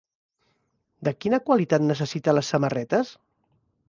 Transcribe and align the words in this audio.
De 1.07 1.11
quina 1.25 1.39
qualitat 1.49 1.85
necessita 1.89 2.35
les 2.37 2.49
samarretes? 2.55 3.13